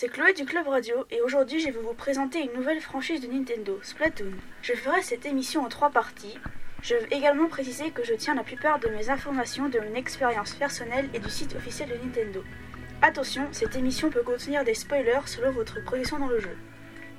[0.00, 3.26] c'est Chloé du Club Radio et aujourd'hui je vais vous présenter une nouvelle franchise de
[3.26, 4.30] Nintendo, Splatoon.
[4.62, 6.38] Je ferai cette émission en trois parties.
[6.82, 10.54] Je veux également préciser que je tiens la plupart de mes informations de mon expérience
[10.54, 12.44] personnelle et du site officiel de Nintendo.
[13.02, 16.56] Attention, cette émission peut contenir des spoilers selon votre progression dans le jeu.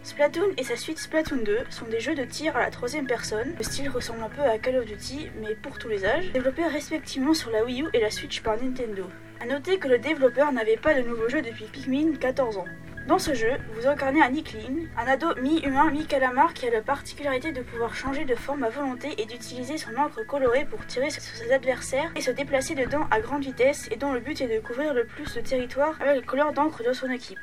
[0.03, 3.55] Splatoon et sa suite Splatoon 2 sont des jeux de tir à la troisième personne.
[3.57, 6.65] Le style ressemble un peu à Call of Duty, mais pour tous les âges, développés
[6.65, 9.03] respectivement sur la Wii U et la Switch par Nintendo.
[9.41, 12.65] A noter que le développeur n'avait pas de nouveau jeu depuis Pikmin 14 ans.
[13.07, 17.53] Dans ce jeu, vous incarnez un Nickling, un ado mi-humain, mi-calamar qui a la particularité
[17.53, 21.21] de pouvoir changer de forme à volonté et d'utiliser son encre colorée pour tirer sur
[21.21, 24.59] ses adversaires et se déplacer dedans à grande vitesse et dont le but est de
[24.59, 27.39] couvrir le plus de territoire avec les couleurs d'encre de son équipe.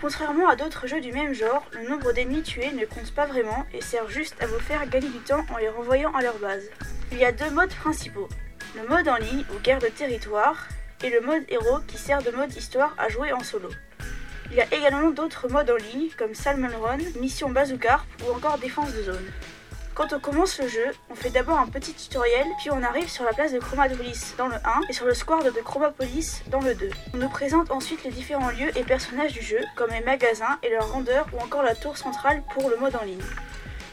[0.00, 3.66] Contrairement à d'autres jeux du même genre, le nombre d'ennemis tués ne compte pas vraiment
[3.74, 6.70] et sert juste à vous faire gagner du temps en les renvoyant à leur base.
[7.10, 8.28] Il y a deux modes principaux.
[8.76, 10.68] Le mode en ligne ou guerre de territoire
[11.04, 13.68] et le mode héros qui sert de mode histoire à jouer en solo.
[14.50, 18.56] Il y a également d'autres modes en ligne comme Salmon Run, Mission Bazookarp ou encore
[18.58, 19.26] Défense de zone.
[19.94, 23.24] Quand on commence le jeu, on fait d'abord un petit tutoriel, puis on arrive sur
[23.24, 26.74] la place de Chromapolis dans le 1 et sur le square de Chromapolis dans le
[26.74, 26.90] 2.
[27.12, 30.70] On nous présente ensuite les différents lieux et personnages du jeu, comme les magasins et
[30.70, 33.22] leurs rendeurs ou encore la tour centrale pour le mode en ligne.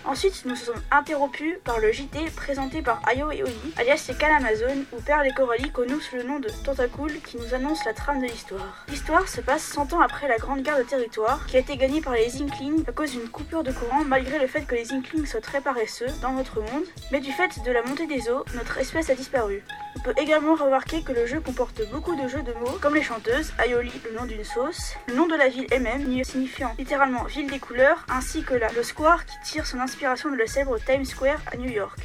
[0.06, 4.86] Ensuite, nous sommes interrompus par le JT présenté par Ayo et Oli, alias les Calamazone,
[4.92, 8.20] ou Perle et Coralie, connus sous le nom de Tentacool, qui nous annonce la trame
[8.20, 8.86] de l'histoire.
[8.90, 12.02] L'histoire se passe 100 ans après la Grande Guerre de Territoire, qui a été gagnée
[12.02, 15.28] par les Inklings à cause d'une coupure de courant, malgré le fait que les Inklings
[15.28, 18.80] soient très paresseux dans notre monde, mais du fait de la montée des eaux, notre
[18.80, 19.64] espèce a disparu.
[19.96, 23.04] On peut également remarquer que le jeu comporte beaucoup de jeux de mots, comme les
[23.04, 27.50] chanteuses, Aioli, le nom d'une sauce, le nom de la ville elle-même, signifiant littéralement ville
[27.50, 31.06] des couleurs, ainsi que la, le square qui tire son inspiration de la célèbre Times
[31.06, 32.00] Square à New York.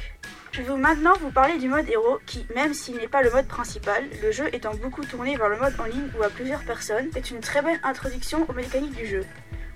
[0.51, 3.47] Je vais maintenant vous parler du mode héros qui, même s'il n'est pas le mode
[3.47, 7.09] principal, le jeu étant beaucoup tourné vers le mode en ligne ou à plusieurs personnes,
[7.15, 9.23] est une très belle introduction aux mécaniques du jeu.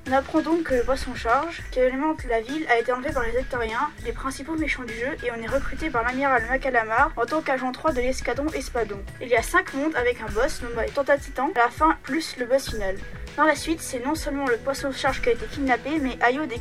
[0.08, 3.12] On apprend donc que le boss en charge, qui alimente la ville, a été enlevé
[3.12, 7.12] par les Hectoriens, les principaux méchants du jeu, et on est recruté par l'amiral Macalamar
[7.16, 9.00] en tant qu'agent 3 de l'escadron Espadon.
[9.22, 12.46] Il y a 5 mondes avec un boss nommé Tentatitan, à la fin plus le
[12.46, 12.96] boss final.
[13.38, 16.46] Dans la suite, c'est non seulement le poisson charge qui a été kidnappé, mais Ayo
[16.46, 16.60] des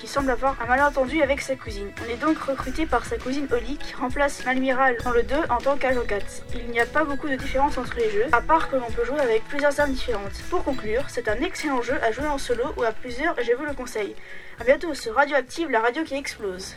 [0.00, 1.90] qui semble avoir un malentendu avec sa cousine.
[2.04, 5.58] On est donc recruté par sa cousine Oli qui remplace l'amiral dans le 2 en
[5.58, 6.26] tant 4.
[6.54, 9.04] Il n'y a pas beaucoup de différence entre les jeux, à part que l'on peut
[9.04, 10.42] jouer avec plusieurs armes différentes.
[10.50, 13.52] Pour conclure, c'est un excellent jeu à jouer en solo ou à plusieurs et je
[13.52, 14.16] vous le conseille.
[14.60, 16.74] A bientôt sur Radioactive, la radio qui explose.